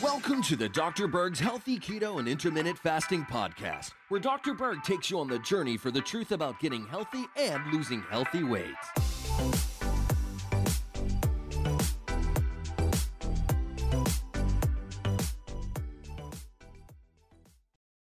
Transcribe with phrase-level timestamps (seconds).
[0.00, 1.08] Welcome to the Dr.
[1.08, 4.54] Berg's Healthy Keto and Intermittent Fasting Podcast, where Dr.
[4.54, 8.44] Berg takes you on the journey for the truth about getting healthy and losing healthy
[8.44, 8.76] weight.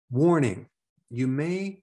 [0.08, 0.68] Warning
[1.10, 1.82] you may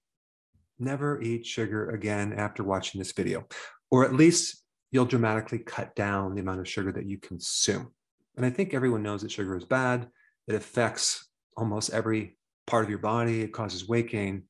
[0.80, 3.46] never eat sugar again after watching this video,
[3.92, 4.63] or at least
[4.94, 7.92] you'll dramatically cut down the amount of sugar that you consume.
[8.38, 10.08] And I think everyone knows that sugar is bad.
[10.48, 14.44] It affects almost every part of your body, it causes weight gain.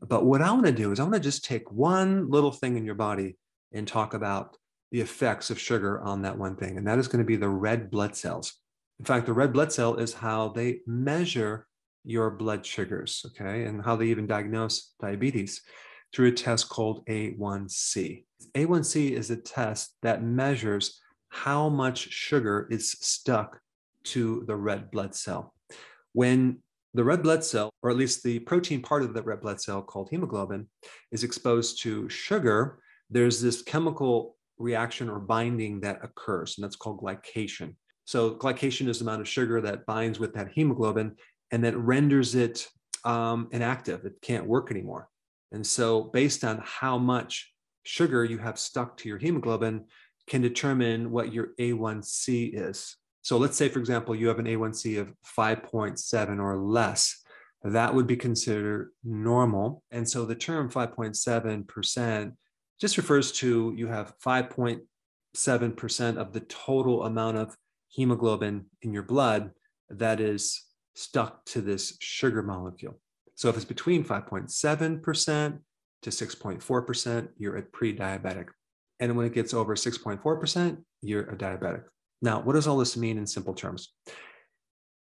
[0.00, 2.76] But what I want to do is I want to just take one little thing
[2.76, 3.38] in your body
[3.72, 4.56] and talk about
[4.92, 6.76] the effects of sugar on that one thing.
[6.76, 8.52] And that is going to be the red blood cells.
[8.98, 11.66] In fact, the red blood cell is how they measure
[12.04, 15.62] your blood sugars, okay, and how they even diagnose diabetes
[16.12, 18.24] through a test called A1C.
[18.54, 23.60] A1C is a test that measures how much sugar is stuck
[24.04, 25.54] to the red blood cell.
[26.12, 26.58] When
[26.94, 29.82] the red blood cell, or at least the protein part of the red blood cell
[29.82, 30.66] called hemoglobin,
[31.12, 32.78] is exposed to sugar,
[33.10, 37.74] there's this chemical reaction or binding that occurs, and that's called glycation.
[38.06, 41.16] So, glycation is the amount of sugar that binds with that hemoglobin
[41.50, 42.66] and that renders it
[43.04, 44.04] um, inactive.
[44.04, 45.08] It can't work anymore.
[45.56, 47.50] And so, based on how much
[47.82, 49.86] sugar you have stuck to your hemoglobin,
[50.26, 52.94] can determine what your A1C is.
[53.22, 57.22] So, let's say, for example, you have an A1C of 5.7 or less.
[57.62, 59.82] That would be considered normal.
[59.90, 62.32] And so, the term 5.7%
[62.78, 67.56] just refers to you have 5.7% of the total amount of
[67.88, 69.52] hemoglobin in your blood
[69.88, 70.62] that is
[70.94, 73.00] stuck to this sugar molecule.
[73.36, 75.58] So if it's between 5.7%
[76.02, 78.48] to 6.4%, you're a pre-diabetic.
[78.98, 81.84] And when it gets over 6.4%, you're a diabetic.
[82.22, 83.92] Now, what does all this mean in simple terms?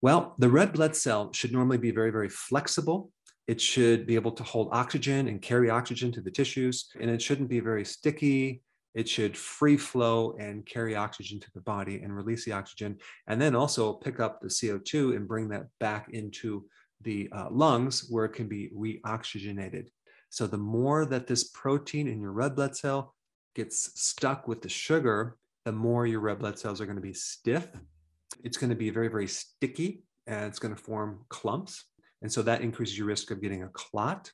[0.01, 3.13] Well, the red blood cell should normally be very, very flexible.
[3.47, 7.21] It should be able to hold oxygen and carry oxygen to the tissues, and it
[7.21, 8.63] shouldn't be very sticky.
[8.95, 13.41] It should free flow and carry oxygen to the body and release the oxygen, and
[13.41, 16.65] then also pick up the CO2 and bring that back into
[17.03, 19.87] the uh, lungs where it can be reoxygenated.
[20.31, 23.15] So, the more that this protein in your red blood cell
[23.55, 27.13] gets stuck with the sugar, the more your red blood cells are going to be
[27.13, 27.69] stiff.
[28.43, 31.85] It's going to be very, very sticky and it's going to form clumps.
[32.23, 34.31] And so that increases your risk of getting a clot.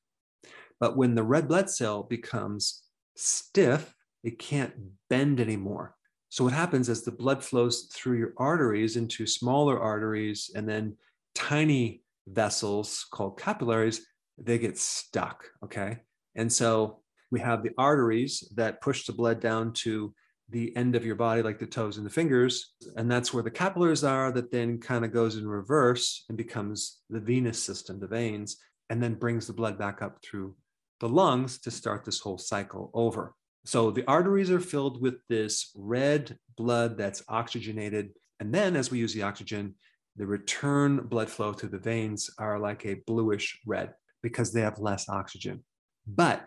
[0.79, 2.83] But when the red blood cell becomes
[3.17, 4.73] stiff, it can't
[5.11, 5.95] bend anymore.
[6.29, 10.97] So what happens is the blood flows through your arteries into smaller arteries and then
[11.35, 12.03] tiny
[12.33, 14.07] vessels called capillaries,
[14.37, 15.45] they get stuck.
[15.65, 15.99] Okay.
[16.35, 17.01] And so
[17.31, 20.15] we have the arteries that push the blood down to
[20.51, 22.75] the end of your body, like the toes and the fingers.
[22.97, 27.01] And that's where the capillaries are, that then kind of goes in reverse and becomes
[27.11, 28.57] the venous system, the veins,
[28.89, 30.55] and then brings the blood back up through
[31.01, 33.35] the lungs to start this whole cycle over.
[33.65, 38.13] So the arteries are filled with this red blood that's oxygenated.
[38.41, 39.75] And then as we use the oxygen,
[40.19, 44.81] the return blood flow to the veins are like a bluish red because they have
[44.81, 45.65] less oxygen.
[46.07, 46.45] But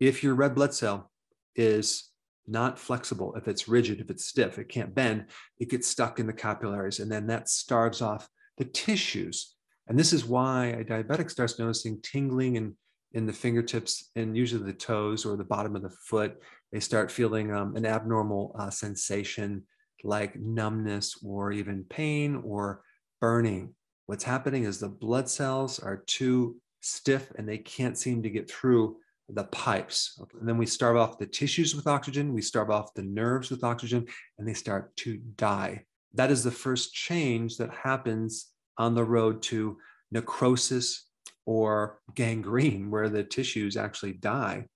[0.00, 1.10] if your red blood cell
[1.54, 2.10] is
[2.48, 5.26] not flexible, if it's rigid, if it's stiff, it can't bend,
[5.60, 8.28] it gets stuck in the capillaries and then that starves off
[8.58, 9.54] the tissues.
[9.86, 12.74] And this is why a diabetic starts noticing tingling and
[13.12, 16.42] in the fingertips and usually the toes or the bottom of the foot.
[16.72, 19.64] They start feeling um, an abnormal uh, sensation
[20.02, 22.82] like numbness or even pain or
[23.20, 23.74] burning.
[24.06, 28.50] What's happening is the blood cells are too stiff and they can't seem to get
[28.50, 28.96] through
[29.28, 30.20] the pipes.
[30.38, 33.64] And then we starve off the tissues with oxygen, we starve off the nerves with
[33.64, 34.06] oxygen,
[34.38, 35.84] and they start to die.
[36.14, 39.78] That is the first change that happens on the road to
[40.10, 41.06] necrosis
[41.46, 44.66] or gangrene, where the tissues actually die.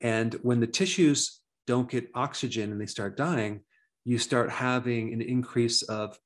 [0.00, 3.60] And when the tissues don't get oxygen and they start dying,
[4.04, 6.18] you start having an increase of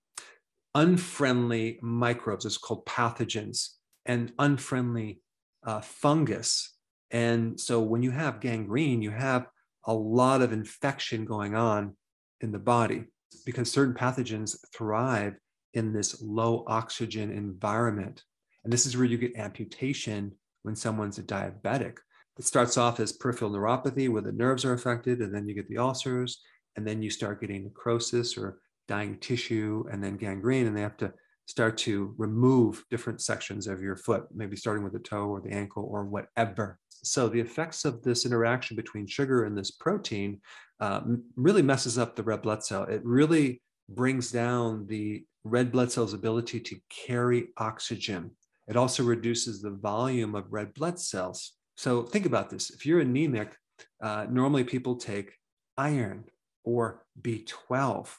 [0.74, 2.44] unfriendly microbes.
[2.44, 3.70] It's called pathogens
[4.06, 5.20] and unfriendly
[5.64, 6.74] uh, fungus.
[7.10, 9.46] And so when you have gangrene, you have
[9.86, 11.96] a lot of infection going on
[12.40, 13.04] in the body
[13.46, 15.34] because certain pathogens thrive
[15.74, 18.22] in this low oxygen environment.
[18.64, 20.32] And this is where you get amputation
[20.62, 21.98] when someone's a diabetic.
[22.38, 25.68] It starts off as peripheral neuropathy where the nerves are affected, and then you get
[25.68, 26.40] the ulcers,
[26.78, 30.96] and then you start getting necrosis or dying tissue, and then gangrene, and they have
[30.96, 31.12] to
[31.46, 35.50] start to remove different sections of your foot, maybe starting with the toe or the
[35.50, 36.78] ankle or whatever.
[37.02, 40.40] So the effects of this interaction between sugar and this protein
[40.78, 41.00] uh,
[41.34, 42.84] really messes up the red blood cell.
[42.84, 48.30] It really brings down the red blood cells' ability to carry oxygen.
[48.68, 51.54] It also reduces the volume of red blood cells.
[51.76, 52.70] So think about this.
[52.70, 53.56] If you're anemic,
[54.00, 55.32] uh, normally people take
[55.76, 56.24] iron
[56.68, 58.14] or B12,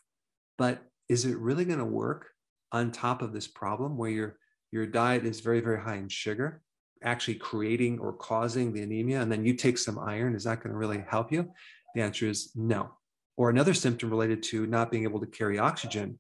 [0.57, 2.29] but is it really going to work
[2.71, 4.37] on top of this problem where your
[4.71, 6.63] your diet is very very high in sugar,
[7.03, 10.35] actually creating or causing the anemia, and then you take some iron?
[10.35, 11.51] Is that going to really help you?
[11.93, 12.89] The answer is no.
[13.37, 16.19] Or another symptom related to not being able to carry oxygen,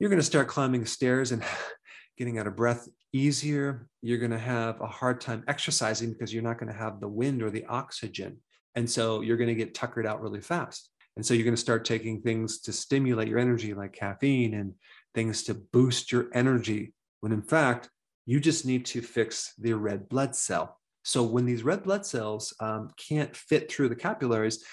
[0.00, 1.44] you're going to start climbing stairs and
[2.18, 3.88] getting out of breath easier.
[4.02, 7.08] You're going to have a hard time exercising because you're not going to have the
[7.08, 8.38] wind or the oxygen.
[8.74, 10.90] And so you're going to get tuckered out really fast.
[11.16, 14.74] And so you're going to start taking things to stimulate your energy, like caffeine and
[15.14, 17.88] things to boost your energy, when in fact,
[18.26, 20.78] you just need to fix the red blood cell.
[21.04, 24.64] So when these red blood cells um, can't fit through the capillaries,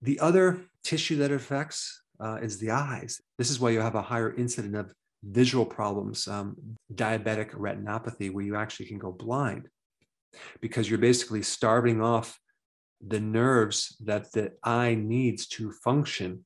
[0.00, 3.20] the other tissue that affects uh, is the eyes.
[3.38, 4.94] This is why you have a higher incidence of
[5.24, 6.56] visual problems, um,
[6.94, 9.68] diabetic retinopathy, where you actually can go blind
[10.60, 12.38] because you're basically starving off
[13.06, 16.44] the nerves that the eye needs to function.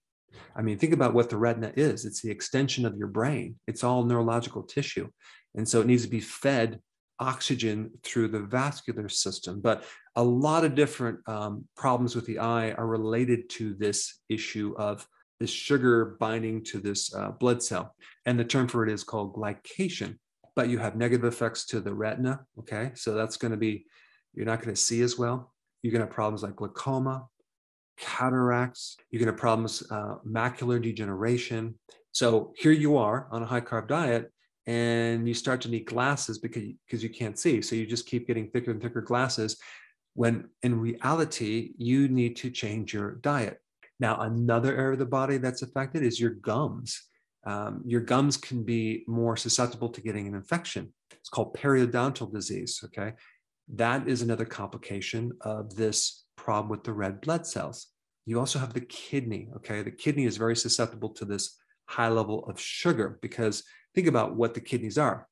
[0.57, 3.85] I mean, think about what the retina is it's the extension of your brain, it's
[3.85, 5.09] all neurological tissue.
[5.55, 6.81] And so it needs to be fed
[7.21, 9.61] oxygen through the vascular system.
[9.61, 9.85] But
[10.17, 15.07] a lot of different um, problems with the eye are related to this issue of
[15.41, 17.95] this sugar binding to this uh, blood cell.
[18.27, 20.19] And the term for it is called glycation.
[20.55, 22.41] But you have negative effects to the retina.
[22.59, 22.93] Okay.
[22.95, 23.87] So that's going to be,
[24.35, 25.53] you're not going to see as well.
[25.85, 27.27] Going to have problems like glaucoma,
[27.99, 28.97] cataracts.
[29.11, 31.75] You're going to have problems, uh, macular degeneration.
[32.13, 34.31] So here you are on a high carb diet
[34.67, 37.63] and you start to need glasses because, because you can't see.
[37.63, 39.57] So you just keep getting thicker and thicker glasses
[40.15, 43.59] when in reality, you need to change your diet.
[44.01, 47.01] Now, another area of the body that's affected is your gums.
[47.47, 50.93] Um, your gums can be more susceptible to getting an infection.
[51.13, 52.81] It's called periodontal disease.
[52.85, 53.13] Okay.
[53.75, 57.89] That is another complication of this problem with the red blood cells.
[58.27, 59.49] You also have the kidney.
[59.57, 59.83] Okay.
[59.83, 61.57] The kidney is very susceptible to this
[61.87, 65.27] high level of sugar because think about what the kidneys are.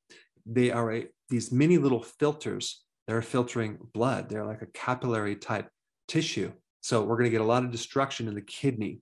[0.46, 4.28] They are a, these mini little filters that are filtering blood.
[4.28, 5.68] They're like a capillary type
[6.08, 6.52] tissue
[6.86, 9.00] so we're going to get a lot of destruction in the kidney.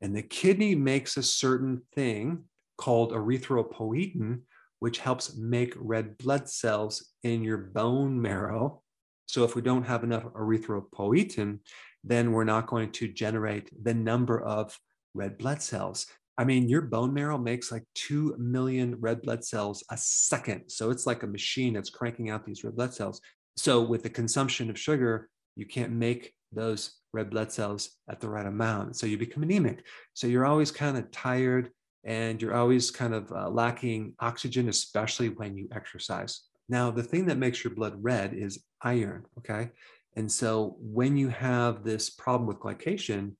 [0.00, 2.44] And the kidney makes a certain thing
[2.78, 4.42] called erythropoietin,
[4.84, 8.82] which helps make red blood cells in your bone marrow.
[9.24, 11.60] So if we don't have enough erythropoietin,
[12.04, 14.78] then we're not going to generate the number of
[15.14, 16.06] red blood cells.
[16.36, 20.68] I mean, your bone marrow makes like 2 million red blood cells a second.
[20.68, 23.22] So it's like a machine that's cranking out these red blood cells.
[23.56, 28.28] So with the consumption of sugar, you can't make those red blood cells at the
[28.28, 28.96] right amount.
[28.96, 29.82] So you become anemic.
[30.12, 31.70] So you're always kind of tired
[32.04, 36.42] and you're always kind of uh, lacking oxygen, especially when you exercise.
[36.68, 39.24] Now, the thing that makes your blood red is iron.
[39.38, 39.70] Okay.
[40.16, 43.32] And so when you have this problem with glycation,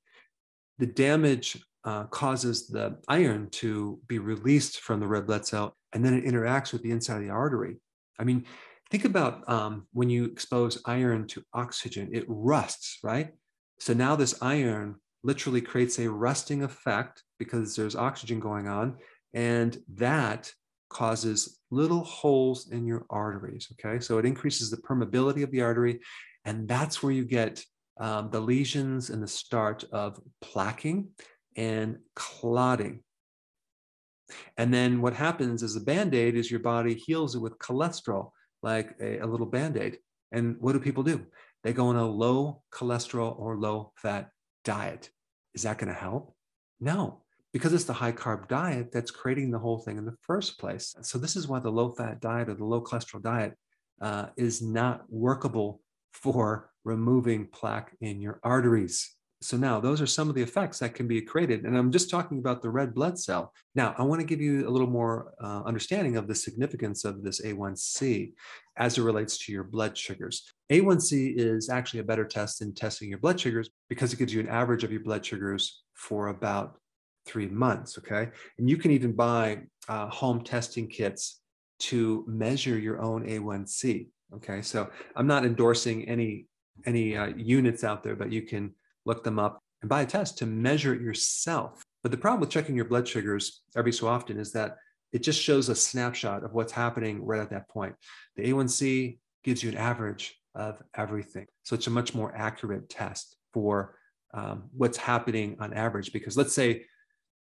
[0.78, 6.04] the damage uh, causes the iron to be released from the red blood cell and
[6.04, 7.76] then it interacts with the inside of the artery.
[8.18, 8.44] I mean,
[8.90, 13.30] think about um, when you expose iron to oxygen, it rusts, right?
[13.78, 18.96] So now this iron literally creates a rusting effect because there's oxygen going on,
[19.32, 20.52] and that
[20.90, 23.68] causes little holes in your arteries.
[23.72, 26.00] Okay, so it increases the permeability of the artery,
[26.44, 27.64] and that's where you get
[27.98, 31.08] um, the lesions and the start of plaquing
[31.56, 33.00] and clotting.
[34.56, 38.30] And then what happens is a band aid is your body heals it with cholesterol,
[38.62, 39.98] like a, a little band aid.
[40.32, 41.26] And what do people do?
[41.64, 44.28] they go on a low cholesterol or low fat
[44.64, 45.10] diet.
[45.54, 46.34] Is that going to help?
[46.80, 50.58] No, because it's the high carb diet that's creating the whole thing in the first
[50.58, 50.94] place.
[51.02, 53.54] So, this is why the low fat diet or the low cholesterol diet
[54.00, 55.80] uh, is not workable
[56.12, 59.14] for removing plaque in your arteries.
[59.44, 61.64] So now those are some of the effects that can be created.
[61.64, 63.52] And I'm just talking about the red blood cell.
[63.74, 67.22] Now, I want to give you a little more uh, understanding of the significance of
[67.22, 68.32] this A1C
[68.78, 70.50] as it relates to your blood sugars.
[70.72, 74.40] A1C is actually a better test than testing your blood sugars because it gives you
[74.40, 76.78] an average of your blood sugars for about
[77.26, 77.98] three months.
[77.98, 78.30] Okay.
[78.58, 81.40] And you can even buy uh, home testing kits
[81.80, 84.08] to measure your own A1C.
[84.36, 84.62] Okay.
[84.62, 86.46] So I'm not endorsing any
[86.86, 88.74] any uh, units out there, but you can
[89.04, 91.82] look them up and buy a test to measure it yourself.
[92.02, 94.76] But the problem with checking your blood sugars every so often is that
[95.12, 97.94] it just shows a snapshot of what's happening right at that point.
[98.36, 101.46] The A1C gives you an average of everything.
[101.62, 103.96] So it's a much more accurate test for
[104.32, 106.12] um, what's happening on average.
[106.12, 106.84] Because let's say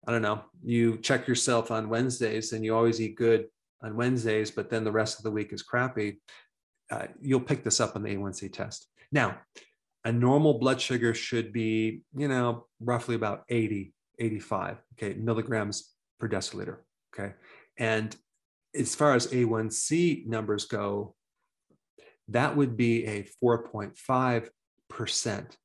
[0.08, 3.48] I don't know, you check yourself on Wednesdays and you always eat good
[3.84, 6.20] on Wednesdays, but then the rest of the week is crappy,
[6.90, 8.88] uh, you'll pick this up on the A1C test.
[9.12, 9.40] Now,
[10.04, 16.28] a normal blood sugar should be, you know, roughly about 80, 85, okay, milligrams per
[16.28, 16.78] deciliter,
[17.14, 17.34] okay?
[17.78, 18.16] And
[18.74, 21.16] as far as A1C numbers go,
[22.30, 24.50] that would be a 4.5%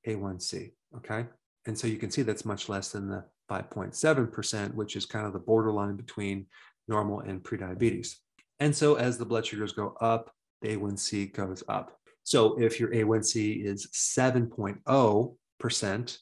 [0.06, 1.26] A1C, okay?
[1.66, 5.32] And so you can see that's much less than the 5.7%, which is kind of
[5.32, 6.46] the borderline between
[6.88, 8.16] normal and prediabetes.
[8.60, 10.30] And so as the blood sugars go up,
[10.62, 11.98] the A1C goes up.
[12.26, 16.18] So if your A1C is 7.0%,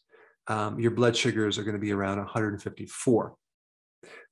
[0.46, 3.34] um, your blood sugars are going to be around 154.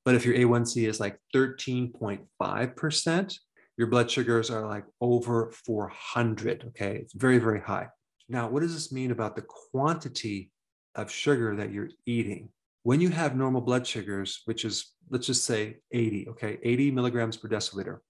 [0.05, 3.39] But if your A1C is like 13.5%,
[3.79, 6.65] your blood sugars are like over 400.
[6.69, 6.97] Okay.
[6.97, 7.89] It's very, very high.
[8.29, 10.51] Now, what does this mean about the quantity
[10.95, 12.51] of sugar that you're eating?
[12.83, 17.39] When you have normal blood sugars, which is, let's just say 80, okay, 80 milligrams
[17.39, 18.01] per deciliter,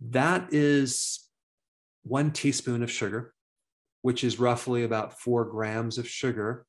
[0.00, 1.27] that is
[2.02, 3.34] one teaspoon of sugar,
[4.02, 6.64] which is roughly about four grams of sugar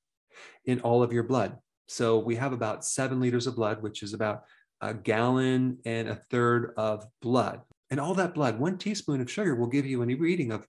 [0.65, 1.57] in all of your blood.
[1.88, 4.43] So we have about seven liters of blood, which is about
[4.81, 7.62] a gallon and a third of blood.
[7.89, 10.67] And all that blood, one teaspoon of sugar will give you an reading of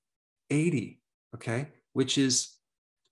[0.48, 0.98] 80,
[1.34, 2.56] okay, which is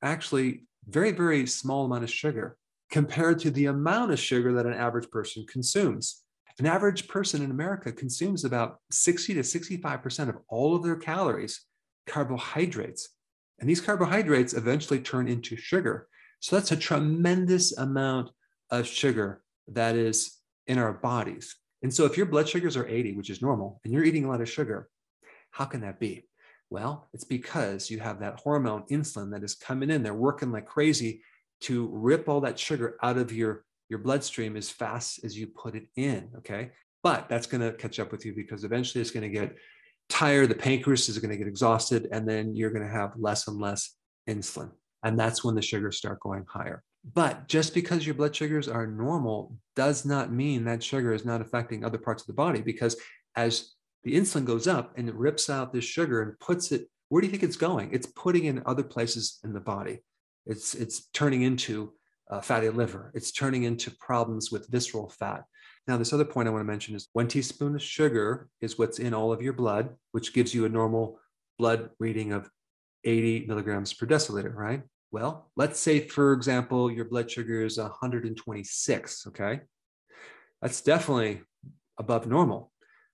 [0.03, 2.57] actually very, very small amount of sugar
[2.91, 6.23] compared to the amount of sugar that an average person consumes.
[6.59, 11.61] An average person in America consumes about 60 to 65% of all of their calories,
[12.07, 13.11] carbohydrates.
[13.61, 16.09] And these carbohydrates eventually turn into sugar.
[16.41, 18.31] So that's a tremendous amount
[18.71, 21.57] of sugar that is in our bodies.
[21.83, 24.29] And so if your blood sugars are 80, which is normal, and you're eating a
[24.29, 24.89] lot of sugar,
[25.53, 26.25] how can that be?
[26.71, 30.03] Well, it's because you have that hormone insulin that is coming in.
[30.03, 31.23] They're working like crazy
[31.61, 35.75] to rip all that sugar out of your, your bloodstream as fast as you put
[35.75, 36.31] it in.
[36.39, 36.71] Okay.
[37.03, 39.57] But that's going to catch up with you because eventually it's going to get
[40.09, 40.49] tired.
[40.49, 43.61] The pancreas is going to get exhausted, and then you're going to have less and
[43.61, 43.95] less
[44.29, 44.71] insulin.
[45.05, 46.83] And that's when the sugars start going higher.
[47.15, 51.41] But just because your blood sugars are normal does not mean that sugar is not
[51.41, 52.97] affecting other parts of the body because
[53.37, 57.21] as the insulin goes up and it rips out this sugar and puts it, where
[57.21, 57.91] do you think it's going?
[57.93, 60.01] It's putting in other places in the body.
[60.45, 61.93] It's, it's turning into
[62.31, 63.11] uh, fatty liver.
[63.15, 65.45] It's turning into problems with visceral fat.
[65.87, 68.99] Now, this other point I want to mention is one teaspoon of sugar is what's
[68.99, 71.19] in all of your blood, which gives you a normal
[71.59, 72.51] blood reading of
[73.05, 74.83] 80 milligrams per deciliter, right?
[75.11, 79.61] Well, let's say, for example, your blood sugar is 126, okay?
[80.61, 81.41] That's definitely
[81.99, 82.71] above normal.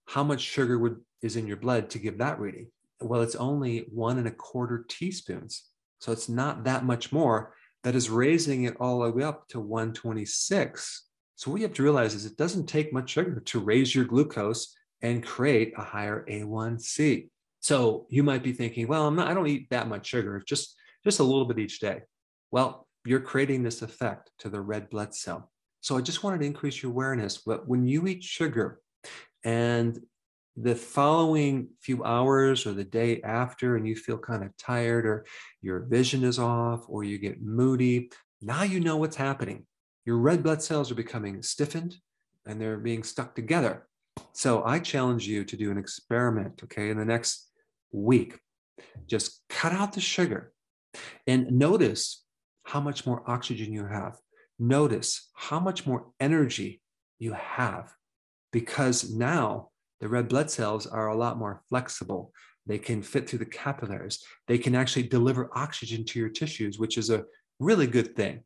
[0.06, 2.68] How much sugar would, is in your blood to give that reading?
[3.00, 5.64] Well, it's only one and a quarter teaspoons.
[6.00, 7.54] So it's not that much more
[7.84, 11.04] that is raising it all the way up to 126.
[11.36, 14.06] So what you have to realize is it doesn't take much sugar to raise your
[14.06, 17.28] glucose and create a higher A1C.
[17.60, 20.76] So you might be thinking, well, I'm not, I don't eat that much sugar, just
[21.04, 22.00] just a little bit each day.
[22.50, 25.50] Well, you're creating this effect to the red blood cell.
[25.82, 27.42] So I just wanted to increase your awareness.
[27.44, 28.80] But when you eat sugar
[29.44, 29.98] and
[30.56, 35.26] the following few hours or the day after, and you feel kind of tired or
[35.60, 39.66] your vision is off or you get moody, now you know what's happening.
[40.04, 41.96] Your red blood cells are becoming stiffened
[42.46, 43.86] and they're being stuck together.
[44.32, 47.50] So I challenge you to do an experiment, okay, in the next
[47.90, 48.38] week.
[49.06, 50.52] Just cut out the sugar
[51.26, 52.24] and notice
[52.64, 54.18] how much more oxygen you have.
[54.58, 56.80] Notice how much more energy
[57.18, 57.92] you have
[58.52, 59.70] because now
[60.00, 62.32] the red blood cells are a lot more flexible.
[62.66, 64.24] They can fit through the capillaries.
[64.48, 67.24] They can actually deliver oxygen to your tissues, which is a
[67.60, 68.42] really good thing.